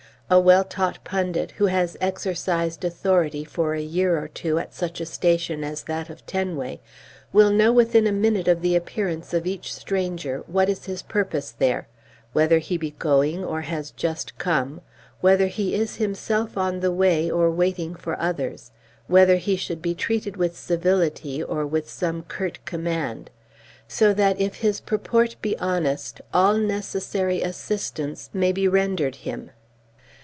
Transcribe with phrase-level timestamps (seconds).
[0.33, 5.01] A well taught pundit, who has exercised authority for a year or two at such
[5.01, 6.79] a station as that of Tenway,
[7.33, 11.51] will know within a minute of the appearance of each stranger what is his purpose
[11.51, 11.89] there,
[12.31, 14.79] whether he be going or has just come,
[15.19, 18.71] whether he is himself on the way or waiting for others,
[19.07, 23.29] whether he should be treated with civility or with some curt command,
[23.85, 29.51] so that if his purport be honest all necessary assistance may be rendered him.